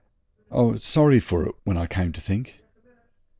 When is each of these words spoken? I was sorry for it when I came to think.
I 0.49 0.61
was 0.61 0.83
sorry 0.83 1.19
for 1.19 1.45
it 1.47 1.53
when 1.63 1.77
I 1.77 1.85
came 1.85 2.11
to 2.11 2.19
think. 2.21 2.61